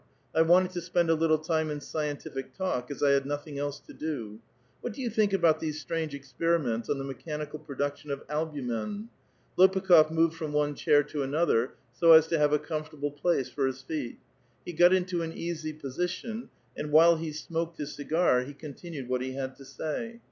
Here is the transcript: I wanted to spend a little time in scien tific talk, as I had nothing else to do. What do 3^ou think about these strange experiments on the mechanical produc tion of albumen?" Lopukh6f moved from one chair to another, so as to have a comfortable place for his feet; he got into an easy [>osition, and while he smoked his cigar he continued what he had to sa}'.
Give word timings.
I 0.33 0.41
wanted 0.41 0.71
to 0.71 0.81
spend 0.81 1.11
a 1.11 1.13
little 1.13 1.37
time 1.37 1.69
in 1.69 1.77
scien 1.77 2.15
tific 2.19 2.55
talk, 2.57 2.89
as 2.89 3.03
I 3.03 3.11
had 3.11 3.27
nothing 3.27 3.59
else 3.59 3.79
to 3.81 3.93
do. 3.93 4.39
What 4.79 4.93
do 4.93 5.01
3^ou 5.07 5.13
think 5.13 5.31
about 5.31 5.59
these 5.59 5.79
strange 5.79 6.15
experiments 6.15 6.89
on 6.89 6.97
the 6.97 7.03
mechanical 7.03 7.59
produc 7.59 7.97
tion 7.97 8.09
of 8.09 8.23
albumen?" 8.27 9.09
Lopukh6f 9.59 10.09
moved 10.09 10.33
from 10.33 10.53
one 10.53 10.73
chair 10.73 11.03
to 11.03 11.21
another, 11.21 11.75
so 11.93 12.13
as 12.13 12.25
to 12.29 12.39
have 12.39 12.51
a 12.51 12.57
comfortable 12.57 13.11
place 13.11 13.49
for 13.51 13.67
his 13.67 13.83
feet; 13.83 14.17
he 14.65 14.73
got 14.73 14.91
into 14.91 15.21
an 15.21 15.33
easy 15.33 15.71
[>osition, 15.71 16.47
and 16.75 16.91
while 16.91 17.17
he 17.17 17.31
smoked 17.31 17.77
his 17.77 17.93
cigar 17.93 18.41
he 18.41 18.55
continued 18.55 19.07
what 19.07 19.21
he 19.21 19.33
had 19.33 19.55
to 19.57 19.63
sa}'. 19.65 20.13